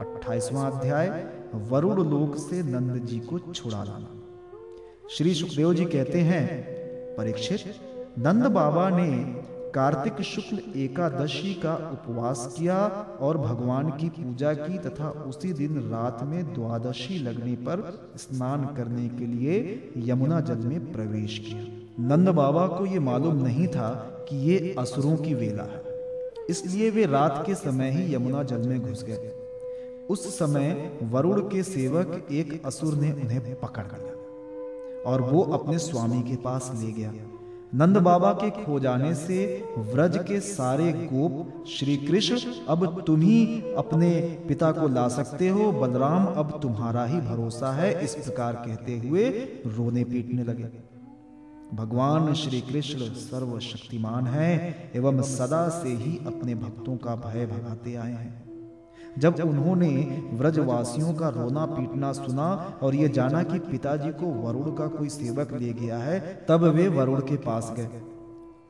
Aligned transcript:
अट्ठाईसवां 0.00 0.70
अध्याय 0.70 1.08
वरुण 1.54 2.08
लोक 2.08 2.36
से 2.36 2.62
नंद 2.62 3.06
जी 3.06 3.18
को 3.18 3.38
छुड़ा 3.38 3.84
लाना। 3.84 4.08
श्री 5.10 5.34
सुखदेव 5.34 5.74
जी 5.74 5.84
कहते 5.84 6.20
हैं, 6.20 6.46
परीक्षित, 7.16 7.74
नंद 8.18 8.46
बाबा 8.46 8.88
ने 8.90 9.10
कार्तिक 9.70 10.22
शुक्ल 10.24 10.58
एकादशी 10.76 11.54
का 11.54 11.74
उपवास 11.92 12.54
किया 12.58 12.76
और 13.20 13.38
भगवान 13.38 13.90
की 13.90 14.08
पूजा 14.08 14.52
की 14.52 14.78
तथा 14.78 15.08
उसी 15.08 15.52
दिन 15.52 15.76
रात 15.90 16.22
में 16.22 16.54
द्वादशी 16.54 17.18
लगने 17.18 17.54
पर 17.54 18.10
स्नान 18.16 18.64
करने 18.64 19.08
के 19.08 19.26
लिए 19.26 19.92
यमुना 19.96 20.40
जल 20.40 20.56
में 20.56 20.92
प्रवेश 20.92 21.38
किया। 21.38 22.06
नंद 22.08 22.28
बाबा 22.28 22.66
को 22.66 22.86
यह 22.86 23.00
मालूम 23.00 23.34
नहीं 23.34 23.66
था 23.68 23.90
कि 24.28 24.36
ये 24.36 24.74
असुरों 24.78 25.16
की 25.16 25.34
वेला 25.34 25.62
है। 25.62 25.82
इसलिए 26.50 26.90
वे 26.90 27.06
रात 27.06 27.42
के 27.46 27.54
समय 27.54 27.90
ही 27.90 28.14
यमुना 28.14 28.42
जल 28.42 28.68
में 28.68 28.80
घुस 28.80 29.04
गए। 29.04 29.39
उस 30.10 30.38
समय 30.38 30.98
वरुण 31.02 31.40
के 31.40 31.62
सेवक 31.62 32.28
एक 32.32 32.62
असुर 32.66 32.94
ने 32.94 33.12
उन्हें 33.12 33.60
पकड़ 33.60 33.84
लिया 33.84 35.10
और 35.10 35.22
वो 35.22 35.42
अपने 35.42 35.78
स्वामी 35.78 36.22
के 36.22 36.36
पास 36.36 36.70
ले 36.74 36.92
गया। 36.92 37.12
नंद 37.74 37.96
बाबा 37.96 38.32
के 38.32 38.50
खो 38.50 38.80
जाने 38.80 39.14
से 39.14 39.64
व्रज 39.78 40.16
के 40.18 40.40
सारे 40.40 40.92
गोप, 40.92 41.64
श्री 41.68 41.96
कृष्ण, 41.96 42.52
अब 42.68 43.02
तुम 43.06 43.20
ही 43.20 43.62
अपने 43.76 44.10
पिता 44.48 44.72
को 44.72 44.88
ला 44.88 45.06
सकते 45.08 45.48
हो, 45.48 45.70
बलराम, 45.72 46.26
अब 46.26 46.58
तुम्हारा 46.62 47.04
ही 47.04 47.20
भरोसा 47.20 47.72
है, 47.72 48.04
इस 48.04 48.14
प्रकार 48.14 48.62
कहते 48.66 48.98
हुए 48.98 49.28
रोने 49.66 50.04
पीटने 50.04 50.44
लगे। 50.44 50.70
भगवान 51.74 52.32
श्री 52.34 52.60
कृष्ण 52.60 52.98
सर्वशक्तिमान 52.98 54.26
है 54.26 54.92
एवं 54.96 55.22
सदा 55.22 55.68
से 55.68 55.88
ही 55.88 56.18
अपने 56.26 56.54
भक्तों 56.54 56.96
का 56.96 57.14
भय 57.16 57.46
भगाते 57.46 57.94
आए 57.94 58.12
हैं। 58.12 58.49
जब 59.18 59.40
उन्होंने 59.40 59.88
व्रजवासियों 60.32 61.14
का 61.14 61.28
रोना 61.28 61.64
पीटना 61.66 62.12
सुना 62.12 62.78
और 62.82 62.94
ये 62.94 63.08
जाना 63.08 63.42
कि 63.42 63.58
पिताजी 63.58 64.10
को 64.10 64.26
वरुण 64.26 64.72
का 64.72 64.86
कोई 64.86 65.08
सेवक 65.08 65.52
ले 65.52 65.72
गया 65.72 65.98
है, 65.98 66.46
तब 66.48 66.64
वे 66.64 66.88
वरुण 66.88 67.20
के 67.20 67.36
पास 67.36 67.74
गए। 67.76 67.88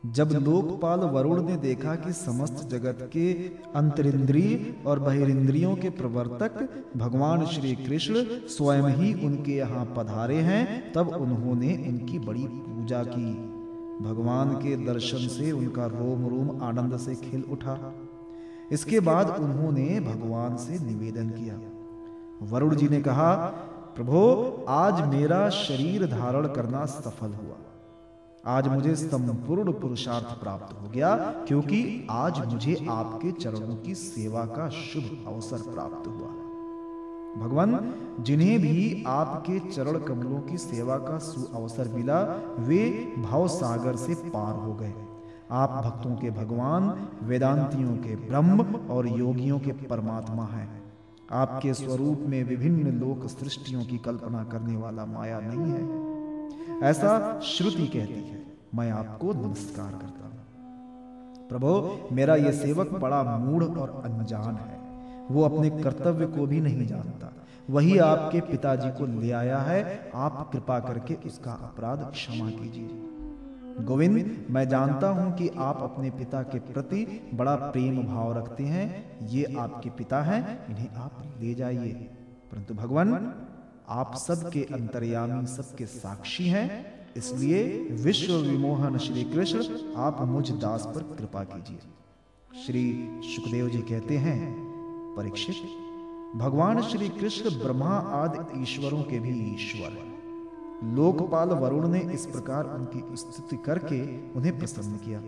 जब 0.06 0.28
लोकपाल 0.28 1.00
वरुण 1.00 1.42
ने 1.44 1.56
देखा 1.56 1.94
कि 1.94 2.12
समस्त 2.12 2.68
जगत 2.68 3.10
के 3.12 3.32
अंतरिंद्रिय 3.74 4.74
और 4.86 4.98
बहिरिंद्रियों 4.98 5.76
के 5.76 5.90
प्रवर्तक 5.90 6.68
भगवान 6.96 7.46
श्री 7.46 7.74
कृष्ण 7.74 8.14
स्वयं 8.48 8.82
ही 8.82 9.12
उनके 9.26 9.52
यहाँ 9.52 9.94
पधारे 9.96 10.36
हैं, 10.36 10.92
तब 10.92 11.08
उन्होंने 11.08 11.84
उनकी 11.88 12.18
बड़ी 12.18 12.46
पूजा 12.48 13.02
की। 13.02 13.32
भगवान 14.04 14.50
के 14.50 14.76
दर्शन 14.86 15.28
से 15.28 15.52
उनका 15.52 15.86
रोम 15.86 16.26
रोम 16.28 16.62
आनंद 16.62 16.96
से 16.96 17.14
खिल 17.14 17.44
उठा। 17.50 17.94
इसके 18.72 19.00
बाद 19.00 19.30
उन्होंने 19.40 20.00
भगवान 20.00 20.56
से 20.56 20.78
निवेदन 20.84 21.30
किया। 21.30 21.54
वरुण 22.46 22.74
जी 22.76 22.88
ने 22.88 23.00
कहा 23.00 23.34
प्रभो 23.96 24.20
आज 24.68 25.00
मेरा 25.14 25.48
शरीर 25.48 26.06
धारण 26.06 26.46
करना 26.48 26.84
सफल 26.86 27.32
हुआ। 27.32 27.56
आज 28.46 28.68
मुझे 28.68 28.94
संपूर्ण 28.96 29.72
पुरुषार्थ 29.72 30.38
प्राप्त 30.40 30.80
हो 30.82 30.88
गया 30.88 31.14
क्योंकि 31.48 32.06
आज 32.10 32.38
मुझे 32.52 32.86
आपके 32.90 33.32
चरणों 33.32 33.76
की 33.76 33.94
सेवा 33.94 34.44
का 34.44 34.68
शुभ 34.68 35.24
अवसर 35.26 35.56
प्राप्त 35.56 36.06
हुआ। 36.06 36.28
भगवान 37.44 37.92
जिन्हें 38.20 38.58
भी 38.60 39.04
आपके 39.06 39.58
चरण 39.58 39.98
कमलों 39.98 40.40
की 40.40 40.58
सेवा 40.58 40.96
का 40.98 41.18
सुअवसर 41.18 41.88
मिला 41.88 42.22
वे 42.58 42.88
भाव 43.18 43.48
सागर 43.48 43.96
से 43.96 44.14
पार 44.14 44.54
हो 44.54 44.74
गए। 44.74 44.94
आप 45.52 45.70
भक्तों 45.70 46.16
के 46.16 46.30
भगवान, 46.30 47.08
वेदांतियों 47.22 47.96
के 47.96 48.16
ब्रह्म 48.16 48.76
और 48.76 49.08
योगियों 49.08 49.58
के 49.58 49.72
परमात्मा 49.72 50.44
हैं। 50.44 50.82
आपके 51.32 51.74
स्वरूप 51.74 52.18
में 52.26 52.44
विभिन्न 52.44 52.98
लोक 52.98 53.26
सृष्टियों 53.26 53.84
की 53.84 53.98
कल्पना 53.98 54.44
करने 54.44 54.76
वाला 54.76 55.04
माया 55.04 55.40
नहीं 55.42 55.72
है। 55.72 56.10
ऐसा 56.82 57.40
श्रुति 57.40 57.86
कहती 57.86 58.28
है। 58.28 58.42
मैं 58.74 58.90
आपको 58.90 59.32
नमस्कार 59.32 59.92
करता 59.92 60.24
हूँ। 60.24 60.44
प्रभु, 61.48 61.98
मेरा 62.14 62.36
यह 62.36 62.52
सेवक 62.52 62.90
बड़ा 62.90 63.22
मूढ़ 63.22 63.64
और 63.64 64.02
अनजान 64.04 64.54
है। 64.54 64.80
वो 65.30 65.42
अपने 65.44 65.70
कर्तव्य 65.70 66.26
को 66.26 66.46
भी 66.46 66.60
नहीं 66.60 66.86
जानता। 66.86 67.32
वही 67.70 67.98
आपके 67.98 68.40
पिताजी 68.40 68.90
को 68.90 69.20
ले 69.20 69.32
आया 69.32 69.58
है। 69.58 70.10
आप 70.14 70.50
कृपा 70.52 70.80
करके 70.80 71.14
उसका 71.14 71.52
अपराध 71.52 71.98
क्षमा 71.98 72.50
कीजिए। 72.50 73.06
गोविंद, 73.80 74.46
मैं 74.50 74.68
जानता 74.68 75.08
हूँ 75.08 75.36
कि 75.36 75.48
आप 75.48 75.82
अपने 75.82 76.10
पिता 76.10 76.42
के 76.42 76.58
प्रति 76.58 77.30
बड़ा 77.34 77.56
प्रेम 77.56 78.02
भाव 78.02 78.38
रखते 78.38 78.64
हैं। 78.64 79.18
ये 79.28 79.54
आपके 79.58 79.90
पिता 79.90 80.22
हैं, 80.22 80.66
इन्हें 80.66 80.88
आप 80.88 81.34
ले 81.40 81.54
जाइए। 81.54 81.92
परंतु 82.52 82.74
भगवान, 82.74 83.34
आप 83.88 84.16
सबके 84.16 84.62
अंतर्यामी, 84.62 85.46
सबके 85.46 85.86
साक्षी 85.86 86.48
हैं। 86.48 87.00
इसलिए 87.16 87.88
विश्व 87.90 88.32
विमोहन 88.32 88.98
श्री 88.98 89.24
कृष्ण, 89.24 89.94
आप 89.96 90.22
मुझ 90.22 90.50
दास 90.50 90.92
पर 90.94 91.16
कृपा 91.16 91.44
कीजिए। 91.44 91.78
श्री 92.66 93.10
सुखदेव 93.24 93.68
जी 93.68 93.78
कहते 93.78 94.16
हैं, 94.16 94.54
परीक्षित, 95.18 95.56
भगवान 96.36 96.82
श्री 96.82 97.08
कृष्ण 97.08 97.50
ब्रह्मा 97.50 97.96
आदि 97.96 98.62
ईश्वरों 98.62 99.02
के 99.02 99.18
भी 99.18 99.54
ईश्वर। 99.54 99.88
हैं 99.88 100.09
लोकपाल 100.84 101.48
वरुण 101.48 101.88
ने 101.88 101.98
इस 101.98 102.26
प्रकार 102.26 102.64
उनकी 102.64 103.16
स्तुति 103.16 103.56
करके 103.56 104.18
उन्हें 104.32 104.58
प्रसन्न 104.58 104.96
किया। 104.96 105.22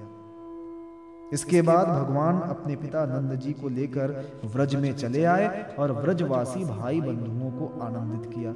इसके 1.33 1.63
बाद 1.63 1.89
भगवान 1.89 2.41
अपने 2.41 2.77
पिता 2.77 3.07
नंद 3.07 3.35
जी 3.41 3.53
को 3.53 3.69
लेकर 3.69 4.33
व्रज 4.45 4.75
में 4.75 4.97
चले 4.97 5.25
आए 5.25 5.77
और 5.79 5.93
व्रजवासी 5.93 6.65
भाई 6.65 7.01
बंधुओं 7.01 7.51
को 7.51 7.81
आनंदित 7.81 8.33
किया। 8.35 8.53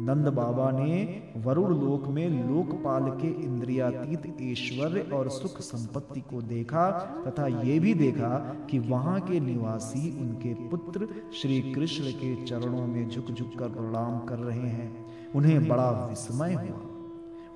नंद 0.00 0.28
बाबा 0.28 0.70
ने 0.70 1.22
वरुण 1.36 1.78
लोक 1.80 2.06
में 2.06 2.48
लोकपाल 2.48 3.02
के 3.02 3.28
इंद्रियातीत 3.44 4.36
ऐश्वर्य 4.42 5.00
और 5.00 5.28
सुख 5.28 5.60
संपत्ति 5.60 6.20
को 6.20 6.42
देखा 6.42 6.90
तथा 7.28 7.46
ये 7.46 7.78
भी 7.78 7.94
देखा 7.94 8.56
कि 8.70 8.78
वहाँ 8.78 9.20
के 9.20 9.40
निवासी 9.40 10.20
उनके 10.20 10.54
पुत्र 10.54 11.08
श्री 11.40 11.72
कृष्ण 11.72 12.04
के 12.04 12.44
चरणों 12.44 12.86
में 12.86 13.08
झुक 13.08 13.26
झुक 13.26 13.58
कर 13.58 13.68
प्रणाम 13.68 14.18
कर 14.18 14.38
रहे 14.38 14.68
हैं। 14.68 15.05
उन्हें 15.34 15.68
बड़ा 15.68 15.90
विस्मय 15.90 16.54
हुआ। 16.54 16.78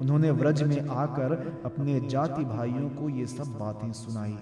उन्होंने 0.00 0.30
व्रज 0.30 0.62
में 0.62 0.88
आकर 0.88 1.62
अपने 1.64 2.00
जाति 2.00 2.44
भाइयों 2.44 2.88
को 2.88 3.08
ये 3.08 3.26
सब 3.26 3.58
बातें 3.58 3.92
सुनाई। 3.92 4.38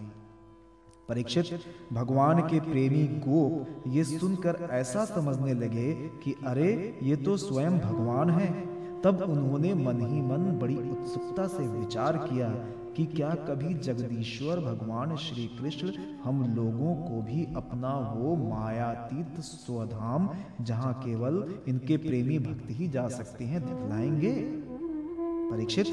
परीक्षित, 1.09 1.61
भगवान 1.93 2.41
के 2.41 2.61
प्रेमी 2.61 3.05
गोप 3.05 3.83
ये 3.87 4.05
सुनकर 4.05 4.69
ऐसा 4.71 5.05
समझने 5.05 5.55
लगे 5.55 5.93
कि 5.93 6.35
अरे, 6.47 6.99
ये 7.03 7.17
तो 7.17 7.37
स्वयं 7.37 7.79
भगवान 7.79 8.31
है। 8.31 8.79
तब 9.01 9.23
उन्होंने 9.23 9.75
मन 9.75 10.01
ही 10.01 10.21
मन 10.21 10.59
बड़ी 10.63 10.77
उत्सुकता 10.77 11.47
से 11.47 11.69
विचार 11.69 12.17
किया 12.17 12.49
कि 12.99 13.07
क्या 13.07 13.31
कभी 13.31 13.75
जगदीश्वर 13.75 14.61
भगवान 14.61 15.17
श्री 15.17 15.47
कृष्ण 15.47 15.93
हम 16.25 16.55
लोगों 16.55 16.95
को 16.95 17.23
भी 17.23 17.55
अपना 17.57 18.15
वो 18.17 18.37
मायातीत 18.37 19.41
स्वधाम, 19.41 20.31
जहाँ 20.61 20.95
केवल 20.95 21.55
इनके 21.69 21.97
प्रेमी 21.97 22.39
भक्त 22.39 22.71
ही 22.71 22.89
जा 22.89 23.09
सकते 23.09 23.45
हैं, 23.45 23.61
दिखलाएँगे? 23.61 24.43
परीक्षित, 25.51 25.87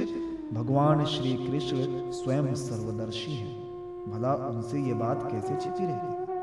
भगवान 0.53 1.05
श्री 1.05 1.33
कृष्ण 1.33 2.11
स्वयं 2.11 2.55
सर्वदर्शी 2.55 3.31
हैं। 3.31 3.55
भला 4.11 4.35
उनसे 4.35 4.81
ये 4.81 4.93
बात 4.93 5.31
कैसे 5.31 5.55
छिपी 5.55 5.85
रहती? 5.85 6.33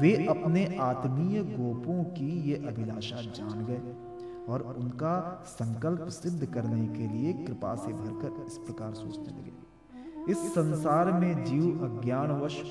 वे 0.00 0.26
अपने 0.26 0.76
आत्मीय 0.80 1.42
गोपों 1.42 2.04
की 2.04 2.50
ये 2.50 2.56
अभिलाषा 2.56 3.16
जान 3.16 3.64
गए 3.64 3.80
और 4.52 4.76
उनका 4.78 5.44
संकल्प 5.46 6.08
सिद्ध 6.08 6.46
करने 6.46 6.86
के 6.86 7.08
लिए 7.08 7.32
कृपा 7.32 7.74
से 7.74 7.92
भरकर 7.92 8.46
इस 8.46 8.58
प्रकार 8.58 8.94
सोचने 8.94 9.24
लगे। 9.24 9.73
इस 10.28 10.54
संसार 10.54 11.12
में 11.12 11.44
जीव 11.44 11.84
अज्ञानवश 11.84 12.62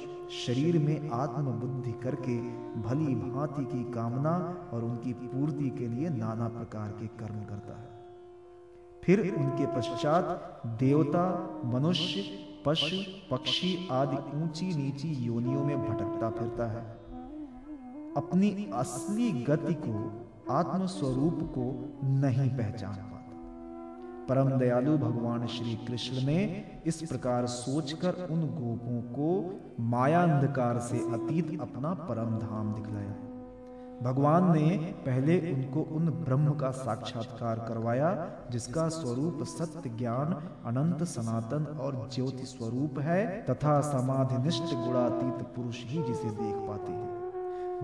शरीर 0.45 0.79
में 0.79 1.09
आत्म 1.09 1.43
बुद्धि 1.43 1.91
करके 1.91 2.37
भली 2.81 3.15
भांति 3.15 3.65
की 3.65 3.83
कामना 3.91 4.55
और 4.73 4.83
उनकी 4.83 5.13
पूर्ति 5.13 5.69
के 5.69 5.87
लिए 5.87 6.09
नाना 6.09 6.47
प्रकार 6.47 6.89
के 6.89 7.07
कर्म 7.07 7.43
करता 7.43 7.81
है। 7.81 7.89
फिर 9.03 9.35
उनके 9.37 9.65
पश्चात 9.65 10.61
देवता, 10.65 11.49
मनुष्य, 11.65 12.23
पशु, 12.65 12.95
पक्षी 13.31 13.87
आदि 13.91 14.37
ऊँची 14.37 14.75
नीची 14.75 15.07
योनियों 15.07 15.63
में 15.63 15.79
भटकता 15.79 16.29
फिरता 16.29 16.71
है। 16.71 16.85
अपनी 18.17 18.69
असली 18.73 19.31
गति 19.31 19.73
को 19.73 20.25
आत्म 20.53 20.85
स्वरूप 20.85 21.39
को 21.57 21.93
नहीं 22.07 22.49
पहचान 22.49 23.12
परम 24.29 24.49
दयालु 24.49 24.97
भगवान 24.97 25.47
श्री 25.47 25.75
कृष्ण 25.87 26.25
ने 26.25 26.65
इस 26.85 27.01
प्रकार 27.01 27.45
सोचकर 27.45 28.27
उन 28.31 28.41
गोपों 28.41 29.01
को 29.01 29.59
माया 29.83 30.21
अंधकार 30.23 30.79
से 30.79 30.97
अतीत 30.97 31.61
अपना 31.61 31.93
परम 31.93 32.37
धाम 32.37 32.73
दिखलाया। 32.73 33.15
भगवान 34.01 34.51
ने 34.57 34.77
पहले 35.05 35.53
उनको 35.53 35.81
उन 35.81 36.09
ब्रह्म 36.09 36.51
का 36.51 36.71
साक्षात्कार 36.71 37.59
करवाया, 37.59 38.31
जिसका 38.51 38.87
स्वरूप 38.89 39.43
सत्य 39.43 39.89
ज्ञान, 39.89 40.33
अनंत 40.65 41.03
सनातन 41.03 41.65
और 41.79 42.09
ज्योति 42.13 42.45
स्वरूप 42.45 42.99
है, 42.99 43.45
तथा 43.49 43.81
समाधिनिष्ठ 43.81 44.63
गुणातीत 44.63 45.45
पुरुष 45.45 45.83
ही 45.85 46.03
जिसे 46.03 46.29
देख 46.29 46.67
पाते 46.67 46.91
हैं। 46.91 47.22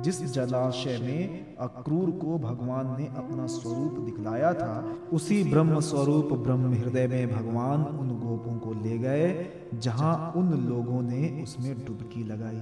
जिस 0.01 0.33
जलाशय 0.33 0.99
में 1.03 1.55
अक्रूर 1.55 2.11
को 2.11 2.37
भगवान 2.37 2.95
ने 2.99 3.07
अपना 3.07 3.45
स्वरूप 3.47 4.05
दिखलाया 4.05 4.53
था, 4.53 4.95
उसी 5.13 5.43
ब्रह्म 5.43 5.79
स्वरूप 5.79 6.33
ब्रह्म 6.33 6.73
हृदय 6.73 7.07
में 7.07 7.31
भगवान 7.31 7.83
उन 7.83 8.09
गोपों 8.09 8.57
को 8.59 8.73
ले 8.83 8.97
गए, 8.97 9.47
जहाँ 9.73 10.33
उन 10.35 10.51
लोगों 10.69 11.01
ने 11.01 11.43
उसमें 11.43 11.85
डुबकी 11.85 12.23
लगाई। 12.23 12.61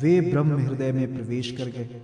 वे 0.00 0.20
ब्रह्म 0.20 0.58
हृदय 0.58 0.92
में 0.92 1.14
प्रवेश 1.14 1.50
कर 1.50 1.64
गए। 1.64 2.02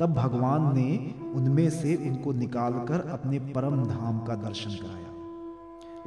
तब 0.00 0.14
भगवान 0.14 0.76
ने 0.76 1.14
उनमें 1.34 1.70
से 1.70 1.96
उनको 1.96 2.32
निकालकर 2.32 3.08
अपने 3.08 3.38
परम 3.38 3.84
धाम 3.84 4.18
का 4.18 4.34
दर्शन 4.34 4.70
कराया। 4.70 5.08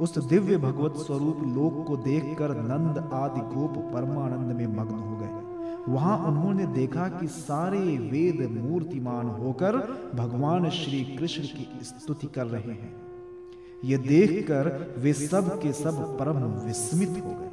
उस 0.00 0.18
दिव्य 0.18 0.56
भगवत 0.56 0.96
स्वरूप 0.96 1.38
लोक 1.40 1.86
को 1.86 1.96
देखकर 1.96 2.48
नंद 2.48 3.10
आदि 3.12 3.40
गोप 3.40 3.92
परमानंद 3.94 4.56
में 4.56 4.66
मग्न 4.66 4.94
हो 4.94 5.16
गए। 5.16 5.41
वहाँ 5.88 6.26
उन्होंने 6.26 6.66
देखा 6.66 7.08
कि 7.08 7.26
सारे 7.26 7.78
वेद 7.78 8.50
मूर्तिमान 8.50 9.26
होकर 9.26 9.76
भगवान 10.14 10.70
श्री 10.70 11.04
कृष्ण 11.04 11.42
की 11.42 11.68
स्तुति 11.82 12.26
कर 12.26 12.46
रहे 12.46 12.72
हैं। 12.72 12.94
ये 13.84 13.98
देखकर 13.98 14.94
वे 14.98 15.12
सब 15.12 15.62
के 15.62 15.72
सब 15.72 16.18
परम 16.18 16.66
विस्मित 16.66 17.22
हो 17.24 17.30
गए। 17.30 17.51